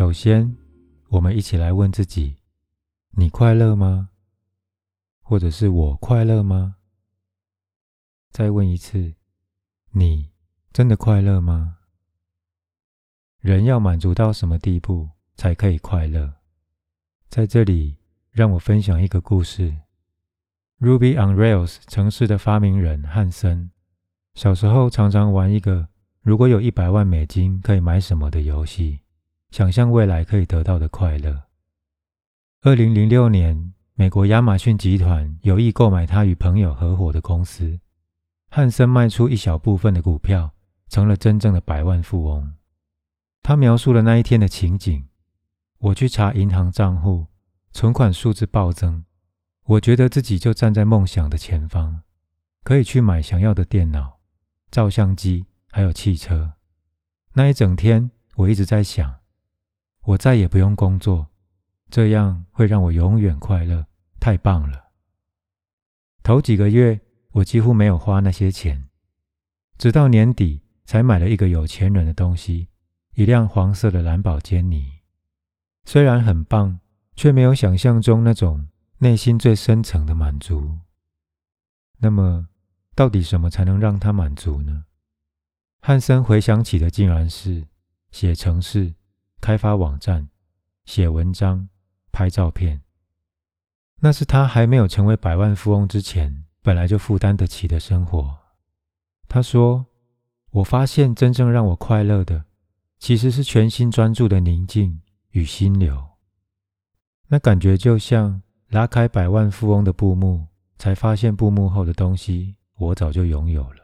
[0.00, 0.56] 首先，
[1.10, 2.38] 我们一起来问自己：
[3.10, 4.08] 你快乐吗？
[5.20, 6.76] 或者是我快乐吗？
[8.30, 9.12] 再问一次：
[9.90, 10.30] 你
[10.72, 11.80] 真的快乐吗？
[13.40, 16.32] 人要满足到什么地步才可以快乐？
[17.28, 17.98] 在这里，
[18.30, 19.82] 让我分享一个故事。
[20.78, 23.70] Ruby on Rails 城市的发明人汉森，
[24.32, 25.88] 小时候常常玩一个
[26.24, 29.00] “如果有一百万美金可以买什么”的游戏，
[29.50, 31.44] 想象未来可以得到的快乐。
[32.62, 37.80] 二零零六年，美国亚马逊集团有意购买他与朋友合伙的公司，
[38.50, 40.52] 汉森卖出一小部分的股票，
[40.88, 42.54] 成了真正的百万富翁。
[43.42, 45.06] 他描述了那一天的情景：
[45.78, 47.26] 我去查银行账户，
[47.72, 49.04] 存款数字暴增。
[49.64, 52.02] 我觉得自己就站在梦想的前方，
[52.62, 54.20] 可以去买想要的电脑、
[54.70, 56.54] 照相机，还有汽车。
[57.32, 59.19] 那一整天，我一直在想，
[60.02, 61.28] 我再也不用工作，
[61.90, 63.86] 这样会让我永远快乐，
[64.18, 64.90] 太棒了。
[66.22, 67.00] 头几个月，
[67.32, 68.88] 我几乎没有花那些钱，
[69.78, 72.68] 直到年底才买了一个有钱人的东西——
[73.14, 75.00] 一辆黄色的蓝宝坚尼。
[75.84, 76.80] 虽然很棒，
[77.16, 78.66] 却没有想象中那种。
[79.02, 80.76] 内心最深层的满足。
[82.00, 82.48] 那么，
[82.94, 84.84] 到底什么才能让他满足呢？
[85.80, 87.66] 汉森回想起的竟然是
[88.10, 88.92] 写程式、
[89.40, 90.28] 开发网站、
[90.84, 91.68] 写文章、
[92.12, 92.82] 拍照片。
[94.00, 98.38] 那是他还没有成为百万富翁之前，本来就负担得起的生活。
[99.28, 99.86] 他说
[100.50, 102.44] ：“我发现真正让我快乐的，
[102.98, 106.08] 其实是全心专注的宁静与心流。
[107.28, 110.46] 那感觉就像……”拉开百万富翁的布幕，
[110.78, 113.80] 才发现布幕后的东西我早就拥有了。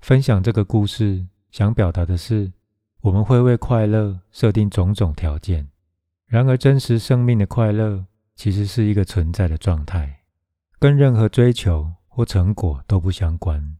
[0.00, 2.50] 分享这个故事，想表达的是，
[3.02, 5.68] 我们会为快乐设定种种条件，
[6.26, 10.22] 然而真实生命的快乐其实是一个存在的状态，
[10.78, 13.76] 跟任何追求或成果都不相关。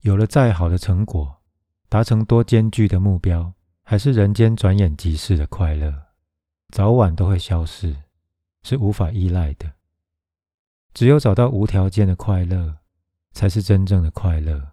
[0.00, 1.42] 有了再好的成果，
[1.88, 3.52] 达成多艰巨的目标，
[3.82, 5.92] 还是人间转眼即逝的快乐，
[6.70, 7.96] 早晚都会消失。
[8.62, 9.74] 是无法依赖的。
[10.92, 12.78] 只有找到无条件的快乐，
[13.30, 14.72] 才是真正的快乐。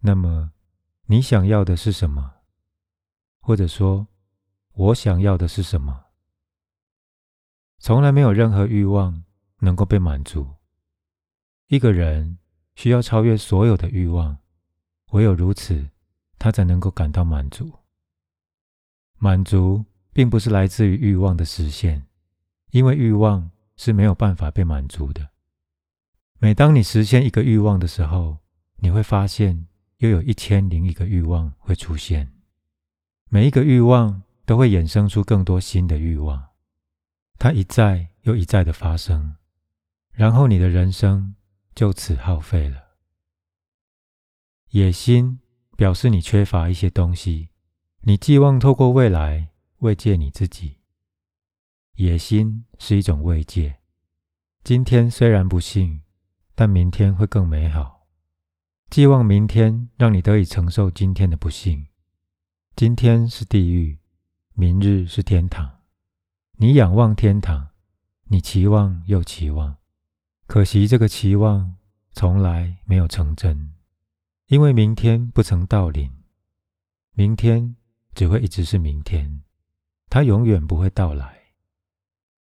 [0.00, 0.52] 那么，
[1.06, 2.34] 你想要的是什么？
[3.38, 4.08] 或者说，
[4.72, 6.06] 我想要的是什么？
[7.78, 9.22] 从来没有任何欲望
[9.60, 10.54] 能够被满足。
[11.68, 12.38] 一个人
[12.74, 14.38] 需要超越所有的欲望，
[15.12, 15.90] 唯有如此，
[16.38, 17.72] 他才能够感到满足。
[19.18, 22.06] 满足并不是来自于欲望的实现。
[22.70, 25.30] 因为欲望是没有办法被满足的。
[26.38, 28.38] 每当你实现一个欲望的时候，
[28.76, 29.66] 你会发现
[29.98, 32.32] 又有一千零一个欲望会出现。
[33.28, 36.50] 每一个欲望都会衍生出更多新的欲望，
[37.38, 39.36] 它一再又一再的发生，
[40.12, 41.34] 然后你的人生
[41.74, 42.84] 就此耗费了。
[44.70, 45.40] 野心
[45.76, 47.48] 表示你缺乏一些东西，
[48.02, 50.78] 你寄望透过未来慰藉你自己。
[51.94, 53.78] 野心是一种慰藉。
[54.62, 56.02] 今天虽然不幸，
[56.54, 57.95] 但明天会更美好。
[58.96, 61.86] 寄望明天让你得以承受今天的不幸。
[62.74, 63.98] 今天是地狱，
[64.54, 65.80] 明日是天堂。
[66.52, 67.68] 你仰望天堂，
[68.28, 69.76] 你期望又期望，
[70.46, 71.76] 可惜这个期望
[72.12, 73.74] 从来没有成真，
[74.46, 76.10] 因为明天不曾到临。
[77.12, 77.76] 明天
[78.14, 79.42] 只会一直是明天，
[80.08, 81.38] 它永远不会到来。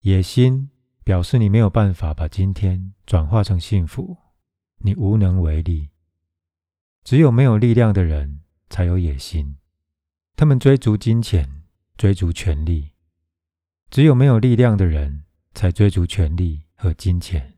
[0.04, 0.70] 野心
[1.04, 4.16] 表示你没有办法把今天转化成幸福，
[4.78, 5.90] 你无能为力。
[7.04, 9.58] 只有没有力量的人才有野心，
[10.36, 11.64] 他们追逐金钱，
[11.98, 12.92] 追逐权力。
[13.90, 17.56] 只有没有力量的人才追逐权力和金钱。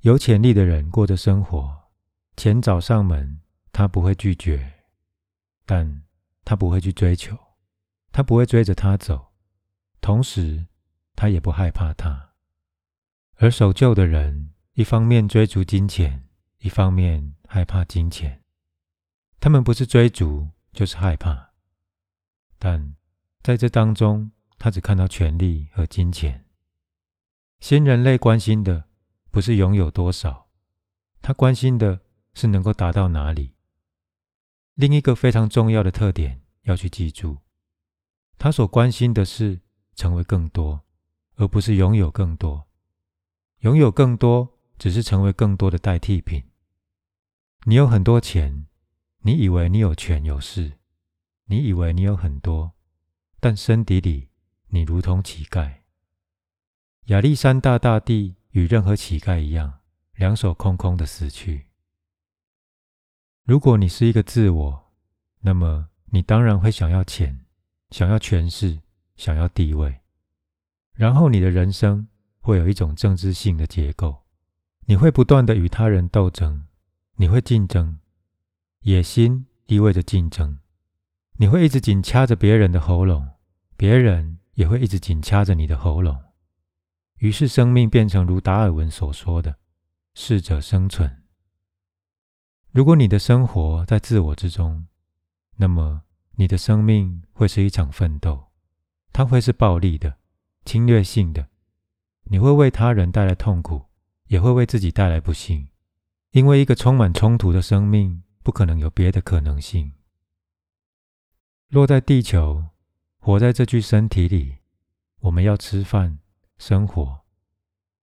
[0.00, 1.90] 有潜力的人过着生活，
[2.36, 3.40] 钱找上门，
[3.72, 4.84] 他不会拒绝，
[5.64, 6.02] 但
[6.44, 7.36] 他不会去追求，
[8.12, 9.32] 他不会追着他走，
[10.00, 10.66] 同时。
[11.20, 12.34] 他也不害怕他，
[13.38, 16.27] 而守旧的人一方面追逐金钱，
[16.58, 18.42] 一方面害怕金钱。
[19.40, 21.52] 他们不是追逐，就是害怕。
[22.58, 22.96] 但
[23.42, 26.46] 在这当中，他只看到权力和金钱。
[27.60, 28.88] 新人类关心的
[29.30, 30.48] 不是拥有多少，
[31.22, 32.00] 他关心的
[32.34, 33.54] 是能够达到哪里。
[34.74, 37.38] 另一个非常重要的特点要去记住，
[38.38, 39.60] 他所关心的是
[39.94, 40.84] 成为更多。
[41.40, 42.66] 而不是拥有更多，
[43.60, 46.44] 拥有更多只是成为更多的代替品。
[47.64, 48.66] 你有很多钱，
[49.22, 50.78] 你以为你有权有势，
[51.46, 52.72] 你以为你有很多，
[53.40, 54.28] 但身底里
[54.68, 55.78] 你如同乞丐。
[57.06, 59.80] 亚历山大大帝与任何乞丐一样，
[60.14, 61.66] 两手空空的死去。
[63.44, 64.92] 如果你是一个自我，
[65.40, 67.46] 那么你当然会想要钱，
[67.90, 68.80] 想要权势，
[69.16, 70.00] 想要地位。
[70.92, 72.08] 然后你的人生
[72.40, 74.24] 会有一种政治性的结构，
[74.88, 76.62] 你会不断的与他人斗争，
[77.16, 77.98] 你会竞争，
[78.80, 80.60] 野心意味着竞争，
[81.36, 83.28] 你会一直紧掐着别人的喉咙，
[83.76, 86.18] 别人也会一直紧掐着你的喉咙。
[87.18, 89.56] 于是，生命变成如达尔文所说的
[90.16, 91.22] “适者生存”。
[92.72, 94.86] 如果你的生活在自我之中，
[95.56, 96.04] 那么
[96.36, 98.46] 你的生命会是一场奋斗，
[99.12, 100.16] 它会是暴力的、
[100.64, 101.48] 侵略性的。
[102.30, 103.87] 你会为他人带来痛苦，
[104.28, 105.68] 也会为自己带来不幸，
[106.30, 109.92] 因为一个充满冲突的生命不可能有别的可能性。
[111.68, 112.68] 落在地球，
[113.18, 114.58] 活在这具身体里，
[115.20, 116.20] 我们要吃饭。
[116.58, 117.20] 生活，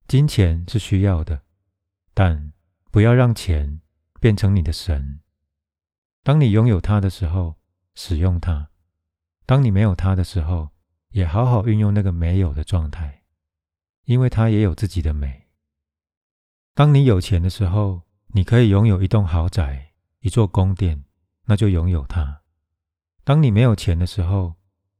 [0.08, 1.42] 金钱是需要的，
[2.14, 2.54] 但
[2.90, 3.82] 不要让钱
[4.22, 5.20] 变成你的神。
[6.24, 7.58] 当你拥有它的时候，
[7.96, 8.68] 使用它；
[9.46, 10.70] 当你没有它的时候，
[11.10, 13.24] 也好好运用那个没有的状态，
[14.06, 15.45] 因为它也有自己的美。
[16.76, 21.06] 当你有钱的时候，你可以拥有一栋豪宅、一座宫殿，
[21.46, 22.42] 那就拥有它；
[23.24, 24.56] 当你没有钱的时候，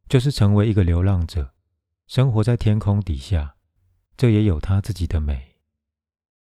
[0.08, 1.54] 就是成为一个流浪者。
[2.08, 3.58] 生活在天空底下，
[4.16, 5.58] 这也有它自己的美。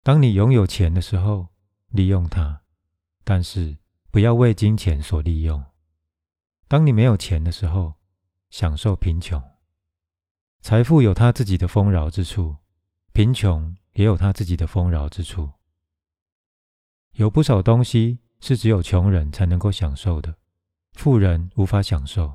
[0.04, 1.50] 当你拥有钱的时候，
[1.89, 2.62] 利用它，
[3.25, 3.77] 但是
[4.12, 5.62] 不要为金钱所利用。
[6.69, 7.95] 当你没有钱的时候，
[8.50, 9.44] 享受贫穷。
[10.62, 12.56] 财富有它自己的丰饶之处，
[13.12, 15.50] 贫穷也有他自己的丰饶之处。
[17.14, 20.36] 有不少东西是只有穷人才能够享受的，
[20.94, 22.34] 富人无法享受。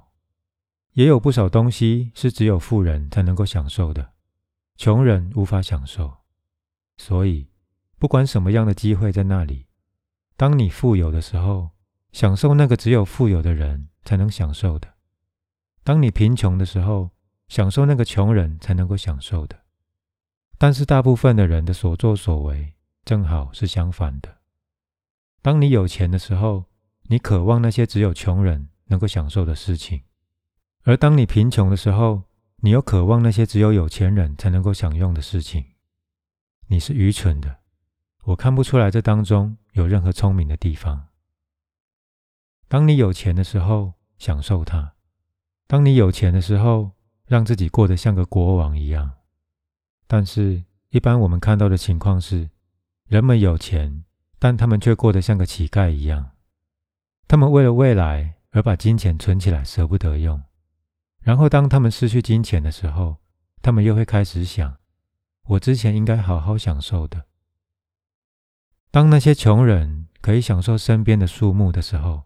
[0.92, 4.12] 也有不少东西是只有富人才能够享受的，
[4.76, 6.18] 穷人无法享受。
[6.98, 7.48] 所以，
[7.98, 9.66] 不管什么样的机会在那里，
[10.36, 11.70] 当你富有的时候，
[12.12, 14.88] 享受那个只有富有的人才能享受的；
[15.82, 17.10] 当你贫穷的时候，
[17.48, 19.63] 享受那个穷人才能够享受的。
[20.56, 22.72] 但是，大部分的人的所作所为
[23.04, 24.38] 正好是相反的。
[25.42, 26.64] 当你有钱的时候，
[27.02, 30.02] 你渴望那些只有穷人能够享受的事情。
[30.84, 32.22] 而当你贫穷的时候，
[32.58, 35.64] 你又渴望那些只有有钱人才能够享用的事情。
[36.68, 37.58] 你是愚蠢的，
[38.24, 41.08] 我看不出来这当中有任何聪明的地方。
[42.68, 44.94] 当你有钱的时候，享受它；
[45.66, 46.92] 当你有钱的时候，
[47.26, 49.10] 让自己过得像个国王一样。
[50.06, 52.50] 但是，一般我们看到的情况是，
[53.06, 54.04] 人们有钱，
[54.38, 56.32] 但他们却过得像个乞丐一样。
[57.26, 60.42] 他们为了未来而把金钱存起来，舍不得用。
[61.20, 63.16] 然后，当他们失去金钱的时候，
[63.62, 64.76] 他们又会开始想：
[65.46, 67.24] 我之前应该好好享受的。
[68.90, 72.24] 当那些穷人可以享受身边的树木的时候，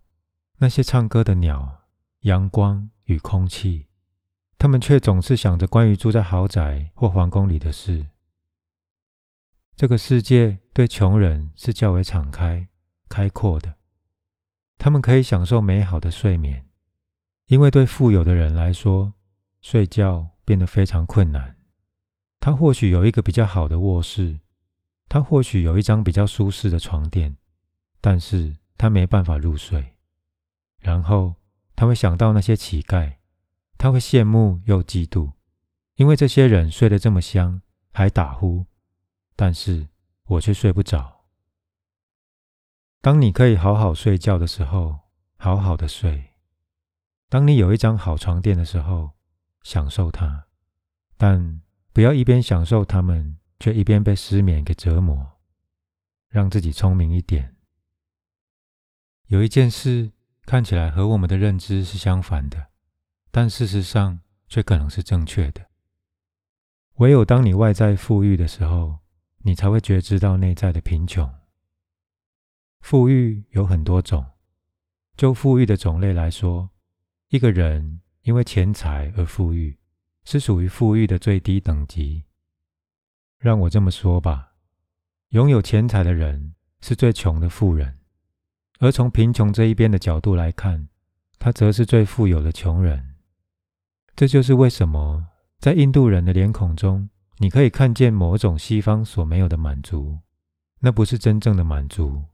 [0.59, 1.85] 那些唱歌的鸟、
[2.21, 3.88] 阳光与空气，
[4.59, 8.09] 他们却总是想着关于住在豪宅或皇宫里的事。
[9.77, 12.67] 这个世界对穷人是较为敞开、
[13.09, 13.77] 开阔的，
[14.77, 16.67] 他们可以享受美好的睡眠。
[17.47, 19.15] 因为对富有的人来说，
[19.61, 21.57] 睡觉变得非常困难。
[22.41, 24.41] 他或许有一个比较好的卧室，
[25.09, 27.37] 他或许有一张比较舒适的床垫，
[28.01, 29.95] 但是他没办法入睡。
[30.81, 31.37] 然后
[31.77, 33.18] 他会想到那些乞丐，
[33.79, 35.33] 他会羡慕又嫉妒，
[35.95, 38.67] 因为这些人睡得这么香，还打呼，
[39.37, 39.89] 但是
[40.25, 41.25] 我却睡不着。
[43.01, 44.99] 当你可以好好睡觉的时候，
[45.37, 46.35] 好好的睡。
[47.29, 49.13] 当你有一张好床垫的时候，
[49.63, 50.49] 享受它，
[51.17, 55.39] 但不要一边享受它们，却一边被失眠给折磨。
[56.29, 57.57] 让自己聪明一点。
[59.29, 60.13] 有一件事
[60.45, 62.68] 看起来和我们的认知是相反的，
[63.31, 65.67] 但事实上却可能是正确的。
[66.97, 68.99] 唯有当你外在富裕的时候，
[69.39, 71.33] 你才会觉知到内在的贫穷。
[72.81, 74.25] 富裕有很多种，
[75.17, 76.71] 就富裕的种类来说。
[77.29, 79.79] 一个人因为钱财而富裕，
[80.25, 82.25] 是属于富裕的最低等级。
[83.39, 84.55] 让我这么说吧，
[85.29, 87.99] 拥有钱财的人是最穷的富人，
[88.81, 90.89] 而从贫穷这一边的角度来看，
[91.39, 93.08] 他则是最富有的穷人。
[94.19, 95.29] 这就是为什么
[95.61, 100.19] 在印度人的脸孔中，你可以看见某种西方所没有的满足。
[100.81, 102.25] 那不是真正的满足，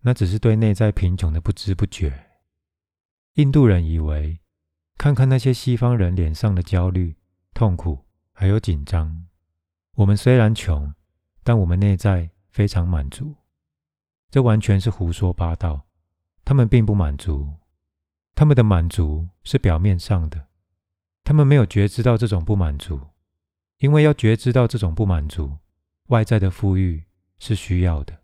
[0.00, 2.30] 那只是对内在贫穷的不知不觉。
[3.34, 4.40] 印度人以为，
[4.96, 7.14] 看看那些西方人脸上的焦虑、
[7.52, 9.26] 痛苦还有紧张，
[9.96, 10.94] 我们虽然穷，
[11.44, 13.34] 但我们内在非常满足。
[14.30, 15.86] 这完全是胡说八道。
[16.46, 17.52] 他们并不满足，
[18.34, 20.47] 他们的满足是表面上的，
[21.28, 22.98] 他们没有觉知到这种不满足，
[23.80, 25.58] 因为要觉知到这种不满足，
[26.06, 27.04] 外在的富裕
[27.38, 28.20] 是需要的。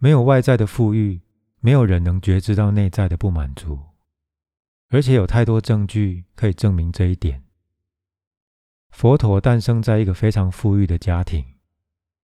[0.00, 1.20] 没有外在的富裕，
[1.60, 3.78] 没有人能觉知到内在的不满足，
[4.88, 7.44] 而且有太多证据可以证明这一点。
[8.90, 11.44] 佛陀诞生在一个非常富裕的家庭，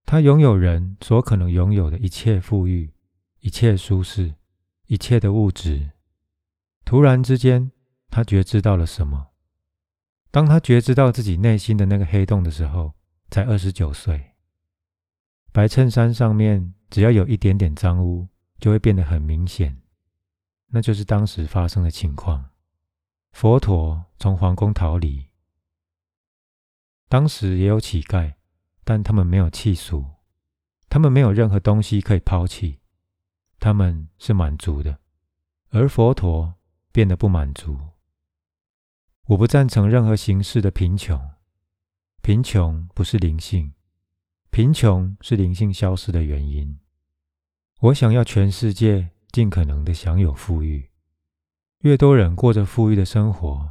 [0.04, 2.92] 他拥有人所可能拥有的一切富裕，
[3.38, 4.34] 一切舒适。
[4.86, 5.92] 一切的物质，
[6.84, 7.70] 突然之间，
[8.10, 9.28] 他觉知到了什么？
[10.30, 12.92] 当他觉知到自己内心的那个黑洞的时候，
[13.30, 14.32] 才二十九岁。
[15.52, 18.28] 白衬衫上面只要有一点点脏污，
[18.58, 19.80] 就会变得很明显，
[20.68, 22.50] 那就是当时发生的情况。
[23.32, 25.26] 佛陀从皇宫逃离，
[27.08, 28.34] 当时也有乞丐，
[28.84, 30.04] 但他们没有弃俗，
[30.88, 32.80] 他们没有任何东西可以抛弃。
[33.58, 34.98] 他们是满足的，
[35.70, 36.54] 而佛陀
[36.92, 37.78] 变得不满足。
[39.28, 41.20] 我不赞成任何形式的贫穷，
[42.22, 43.72] 贫穷不是灵性，
[44.50, 46.78] 贫穷是灵性消失的原因。
[47.80, 50.90] 我想要全世界尽可能的享有富裕，
[51.80, 53.68] 越多人过着富裕的生活，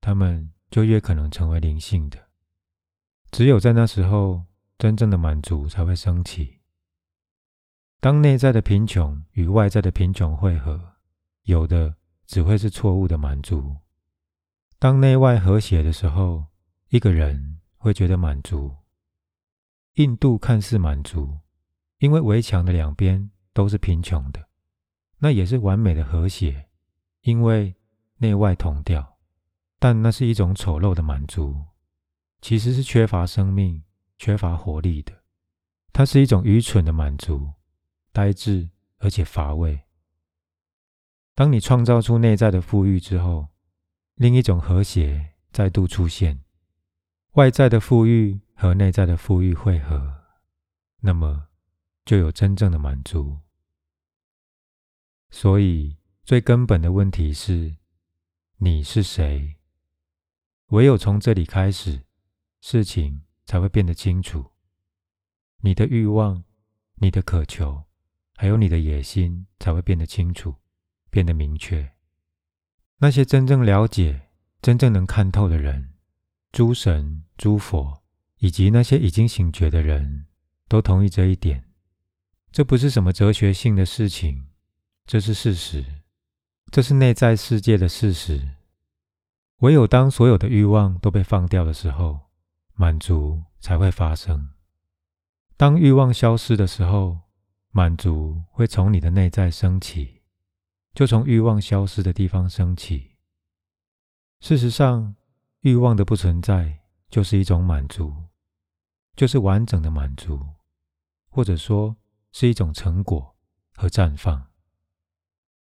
[0.00, 2.30] 他们就越可能成为灵性的。
[3.30, 4.46] 只有在那时候，
[4.78, 6.60] 真正的满足才会升起。
[8.00, 10.94] 当内在的贫穷与外在的贫穷汇合，
[11.42, 13.76] 有的只会是错误的满足。
[14.78, 16.46] 当内外和谐的时候，
[16.88, 18.74] 一个人会觉得满足。
[19.94, 21.38] 印度看似满足，
[21.98, 24.48] 因为围墙的两边都是贫穷的，
[25.18, 26.68] 那也是完美的和谐，
[27.22, 27.74] 因为
[28.18, 29.16] 内外同调。
[29.78, 31.64] 但那是一种丑陋的满足，
[32.40, 33.82] 其实是缺乏生命、
[34.18, 35.12] 缺乏活力的。
[35.92, 37.50] 它是一种愚蠢的满足。
[38.12, 39.78] 呆滞而且乏味。
[41.34, 43.46] 当你创造出内在的富裕之后，
[44.16, 46.42] 另一种和谐再度出现，
[47.32, 50.24] 外在的富裕和内在的富裕汇合，
[51.00, 51.48] 那么
[52.06, 53.40] 就有真正的满足。
[55.28, 57.76] 所以，最根本的问题是：
[58.56, 59.56] 你是谁？
[60.68, 62.06] 唯有从这里开始，
[62.62, 64.52] 事情才会变得清楚。
[65.58, 66.42] 你的欲望，
[66.94, 67.84] 你的渴求。
[68.38, 70.54] 还有你的野心才会变得清楚，
[71.10, 71.95] 变得明确。
[72.98, 74.28] 那些真正了解、
[74.62, 75.92] 真正能看透的人，
[76.52, 78.02] 诸神、诸佛，
[78.38, 80.26] 以及那些已经醒觉的人，
[80.68, 81.64] 都同意这一点。
[82.50, 84.46] 这不是什么哲学性的事情，
[85.06, 85.84] 这是事实，
[86.70, 88.48] 这是内在世界的事实。
[89.58, 92.20] 唯有当所有的欲望都被放掉的时候，
[92.74, 94.50] 满足才会发生。
[95.56, 97.20] 当欲望消失的时候。
[97.72, 100.15] 满足会从你的内在升起，
[100.96, 103.16] 就从欲望消失的地方升起。
[104.40, 105.14] 事实上，
[105.60, 108.14] 欲望的不存在就是一种满足，
[109.14, 110.40] 就是完整的满足，
[111.28, 111.94] 或者说
[112.32, 113.36] 是一种成果
[113.74, 114.46] 和绽放。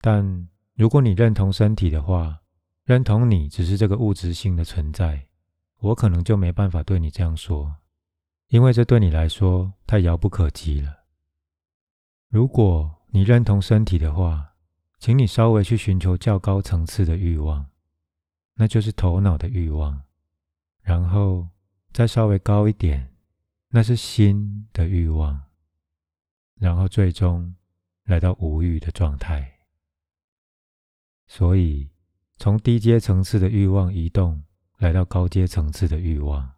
[0.00, 2.40] 但如果你认同身体的话，
[2.84, 5.26] 认同你只是这个物质性的存在，
[5.80, 7.78] 我可能就没办法对你这样说，
[8.50, 11.06] 因为这对你来说太遥不可及了。
[12.28, 14.53] 如果你认同身体的话，
[15.04, 17.66] 请你稍微去寻求较高层次的欲望，
[18.54, 20.00] 那就是头脑的欲望；
[20.80, 21.46] 然后
[21.92, 23.14] 再稍微高一点，
[23.68, 25.38] 那是心的欲望；
[26.54, 27.54] 然后最终
[28.04, 29.58] 来到无欲的状态。
[31.26, 31.90] 所以，
[32.38, 34.42] 从低阶层次的欲望移动
[34.78, 36.54] 来到高阶层次的欲望，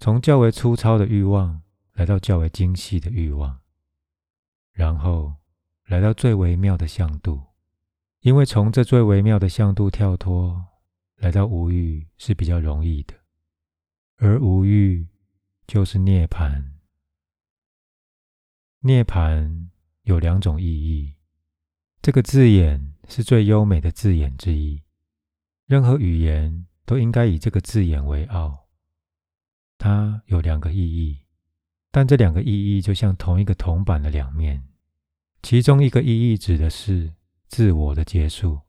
[0.00, 3.60] 从较为粗糙的欲望来到较为精细的欲望。
[4.72, 5.36] 然后
[5.88, 7.42] 来到最微妙的向度，
[8.20, 10.66] 因为从这最微妙的向度跳脱，
[11.16, 13.14] 来到无欲是比较容易的，
[14.18, 15.08] 而无欲
[15.66, 16.62] 就是涅槃。
[18.80, 19.68] 涅槃
[20.02, 21.14] 有两种意义，
[22.02, 24.82] 这个字眼是最优美的字眼之一，
[25.64, 28.68] 任何语言都应该以这个字眼为傲。
[29.78, 31.24] 它有两个意义，
[31.90, 34.67] 但这两个意义就像同一个铜板的两面。
[35.42, 37.14] 其中一个意义指的是
[37.46, 38.60] 自我的结束，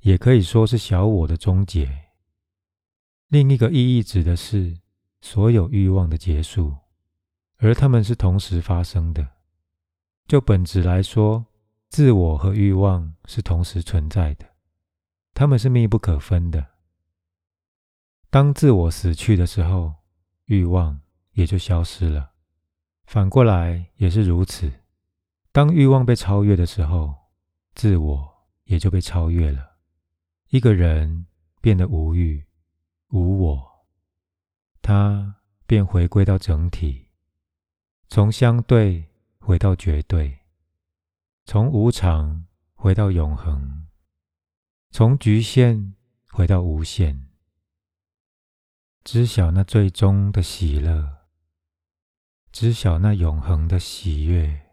[0.00, 1.86] 也可以说是小我的终结；
[3.28, 4.78] 另一个意义指的是
[5.20, 6.74] 所有欲望的结束，
[7.58, 9.26] 而它们是同时发生的。
[10.26, 11.46] 就本质来说，
[11.88, 14.46] 自我和欲望是同时存在的。
[15.32, 16.66] 他们是密不可分的。
[18.28, 19.94] 当自我死去的时候，
[20.46, 21.00] 欲望
[21.32, 22.32] 也就消失了；
[23.06, 24.70] 反过来也是如此。
[25.58, 27.12] 当欲望被超越的时候，
[27.74, 29.78] 自我也就被超越了。
[30.50, 31.26] 一个人
[31.60, 32.46] 变得无欲、
[33.08, 33.84] 无我，
[34.80, 35.34] 他
[35.66, 37.08] 便回归到整体，
[38.06, 39.08] 从相对
[39.40, 40.38] 回到绝对，
[41.44, 43.88] 从无常回到永恒，
[44.92, 45.96] 从局限
[46.30, 47.30] 回到无限。
[49.02, 51.26] 知晓那最终的喜乐，
[52.52, 54.67] 知晓那永恒的喜悦。